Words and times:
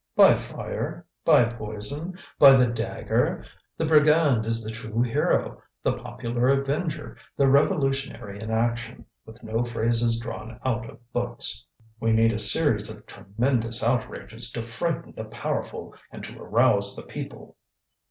"By 0.15 0.33
fire, 0.33 1.05
by 1.23 1.43
poison, 1.45 2.17
by 2.39 2.53
the 2.53 2.65
dagger. 2.65 3.45
The 3.77 3.85
brigand 3.85 4.47
is 4.47 4.63
the 4.63 4.71
true 4.71 5.03
hero, 5.03 5.61
the 5.83 5.93
popular 5.95 6.47
avenger, 6.47 7.17
the 7.37 7.47
revolutionary 7.47 8.41
in 8.41 8.49
action, 8.49 9.05
with 9.27 9.43
no 9.43 9.63
phrases 9.63 10.17
drawn 10.17 10.59
out 10.65 10.89
of 10.89 11.13
books. 11.13 11.67
We 11.99 12.13
need 12.13 12.33
a 12.33 12.39
series 12.39 12.89
of 12.89 13.05
tremendous 13.05 13.83
outrages 13.83 14.51
to 14.53 14.63
frighten 14.63 15.11
the 15.15 15.25
powerful 15.25 15.93
and 16.09 16.23
to 16.23 16.41
arouse 16.41 16.95
the 16.95 17.03
people." 17.03 17.57